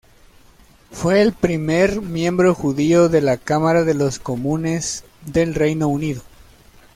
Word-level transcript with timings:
Fue 0.89 1.21
el 1.21 1.31
primer 1.31 2.01
miembro 2.01 2.55
judío 2.55 3.07
de 3.07 3.21
la 3.21 3.37
Cámara 3.37 3.83
de 3.83 3.93
los 3.93 4.17
Comunes 4.17 5.03
del 5.31 5.53
Reino 5.53 5.89
Unido. 5.89 6.23